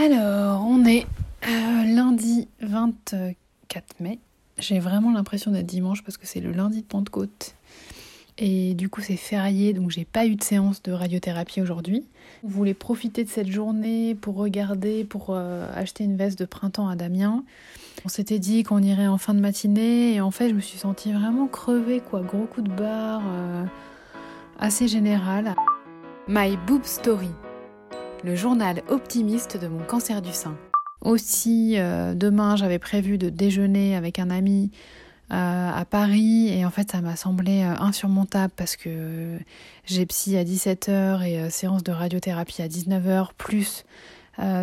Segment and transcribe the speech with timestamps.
[0.00, 1.06] Alors, on est
[1.48, 3.34] euh, lundi 24
[3.98, 4.20] mai.
[4.56, 7.56] J'ai vraiment l'impression d'être dimanche parce que c'est le lundi de Pentecôte.
[8.38, 12.04] Et du coup, c'est férié, donc j'ai pas eu de séance de radiothérapie aujourd'hui.
[12.44, 16.88] On voulait profiter de cette journée pour regarder, pour euh, acheter une veste de printemps
[16.88, 17.42] à Damien.
[18.04, 20.78] On s'était dit qu'on irait en fin de matinée et en fait, je me suis
[20.78, 22.20] sentie vraiment crevée, quoi.
[22.20, 23.64] Gros coup de barre, euh,
[24.60, 25.56] assez général.
[26.28, 27.30] My Boob Story,
[28.24, 30.56] le journal optimiste de mon cancer du sein.
[31.00, 34.70] Aussi, euh, demain, j'avais prévu de déjeuner avec un ami
[35.30, 39.38] euh, à Paris et en fait ça m'a semblé euh, insurmontable parce que
[39.84, 43.84] j'ai psy à 17h et séance de radiothérapie à 19h plus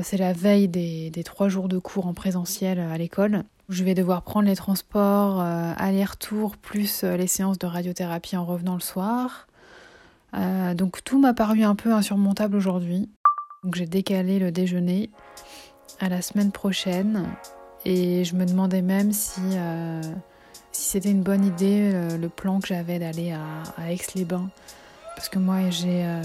[0.03, 3.43] c'est la veille des, des, trois jours de cours en présentiel à l'école.
[3.67, 8.79] Je vais devoir prendre les transports aller-retour plus les séances de radiothérapie en revenant le
[8.79, 9.47] soir.
[10.75, 13.09] donc tout m'a paru un peu insurmontable aujourd'hui.
[13.65, 15.09] Donc j'ai décalé le déjeuner
[15.99, 17.25] à la semaine prochaine
[17.83, 19.41] et je me demandais même si
[20.75, 24.49] si c'était une bonne idée euh, le plan que j'avais d'aller à, Aix-les-Bains.
[25.15, 26.21] Parce que moi j'ai euh,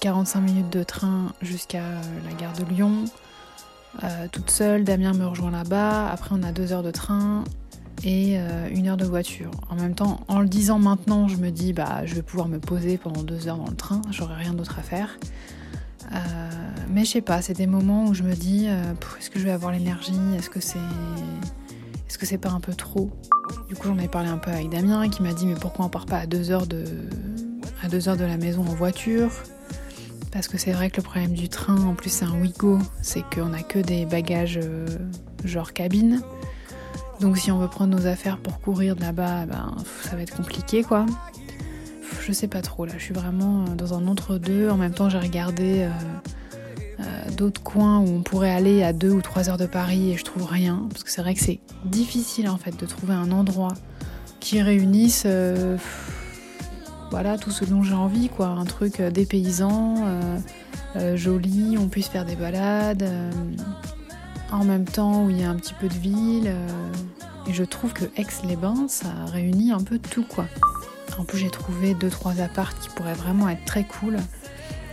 [0.00, 3.04] 45 minutes de train jusqu'à euh, la gare de Lyon.
[4.02, 6.10] Euh, toute seule, Damien me rejoint là-bas.
[6.10, 7.44] Après on a deux heures de train
[8.02, 8.36] et
[8.70, 9.50] une heure de voiture.
[9.70, 12.58] En même temps, en le disant maintenant, je me dis bah je vais pouvoir me
[12.58, 15.16] poser pendant deux heures dans le train, j'aurai rien d'autre à faire.
[16.90, 19.52] Mais je sais pas, c'est des moments où je me dis est-ce que je vais
[19.52, 20.12] avoir l'énergie?
[20.36, 20.78] Est-ce que c'est
[22.08, 23.10] est-ce que c'est pas un peu trop?
[23.68, 25.88] Du coup, j'en ai parlé un peu avec Damien qui m'a dit mais pourquoi on
[25.88, 26.84] part pas à deux heures de
[27.82, 29.30] à deux heures de la maison en voiture?
[30.30, 33.22] Parce que c'est vrai que le problème du train, en plus c'est un Wigo, c'est
[33.34, 34.86] qu'on a que des bagages euh,
[35.44, 36.22] genre cabine.
[37.20, 40.36] Donc si on veut prendre nos affaires pour courir de là-bas, ben, ça va être
[40.36, 41.06] compliqué quoi.
[42.26, 44.70] Je sais pas trop là, je suis vraiment dans un entre-deux.
[44.70, 45.90] En même temps, j'ai regardé euh,
[47.00, 50.16] euh, d'autres coins où on pourrait aller à 2 ou 3 heures de Paris et
[50.16, 50.86] je trouve rien.
[50.90, 53.74] Parce que c'est vrai que c'est difficile en fait de trouver un endroit
[54.40, 55.76] qui réunisse euh,
[57.10, 58.46] voilà, tout ce dont j'ai envie, quoi.
[58.46, 59.96] Un truc euh, dépaysant,
[61.16, 63.06] joli, on puisse faire des balades,
[64.50, 66.54] en même temps où il y a un petit peu de ville.
[67.46, 70.46] et je trouve que Aix-les-Bains, ça réunit un peu tout, quoi.
[71.18, 74.18] En plus, j'ai trouvé 2-3 apparts qui pourraient vraiment être très cool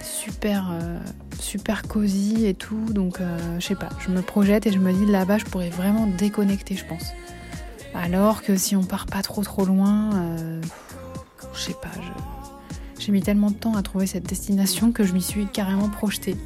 [0.04, 1.00] super, euh,
[1.40, 2.86] super cosy et tout.
[2.92, 5.70] Donc, euh, je sais pas, je me projette et je me dis là-bas, je pourrais
[5.70, 7.14] vraiment déconnecter, je pense.
[7.94, 10.62] Alors que si on part pas trop trop loin, euh,
[11.54, 11.90] je sais pas,
[13.00, 16.38] j'ai mis tellement de temps à trouver cette destination que je m'y suis carrément projetée.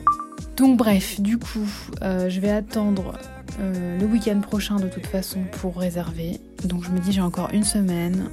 [0.58, 1.68] Donc bref, du coup,
[2.02, 3.18] je vais attendre
[3.60, 6.40] le week-end prochain de toute façon pour réserver.
[6.64, 8.30] Donc je me dis j'ai encore une semaine.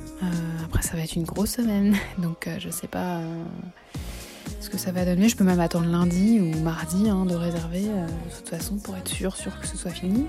[0.65, 1.97] après ça va être une grosse semaine.
[2.19, 3.21] Donc je sais pas
[4.63, 5.29] ce que ça va donner.
[5.29, 8.97] Je peux même attendre lundi ou mardi hein, de réserver, euh, de toute façon, pour
[8.97, 10.27] être sûr, sûr que ce soit fini.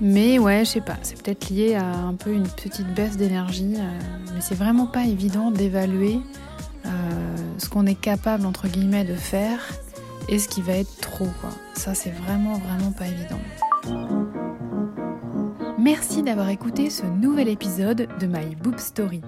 [0.00, 3.74] Mais ouais, je sais pas, c'est peut-être lié à un peu une petite baisse d'énergie,
[3.76, 3.98] euh,
[4.34, 6.18] mais c'est vraiment pas évident d'évaluer
[6.86, 6.90] euh,
[7.58, 9.60] ce qu'on est capable, entre guillemets, de faire
[10.30, 11.50] et ce qui va être trop, quoi.
[11.74, 13.40] Ça, c'est vraiment, vraiment pas évident.
[15.78, 19.20] Merci d'avoir écouté ce nouvel épisode de My Boob Story.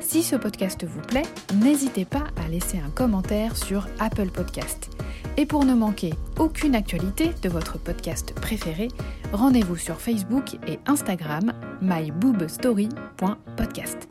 [0.00, 4.90] Si ce podcast vous plaît, n'hésitez pas à laisser un commentaire sur Apple Podcast.
[5.36, 8.88] Et pour ne manquer aucune actualité de votre podcast préféré,
[9.32, 11.52] rendez-vous sur Facebook et Instagram
[11.82, 14.08] myboobstory.podcast.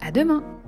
[0.00, 0.63] À demain!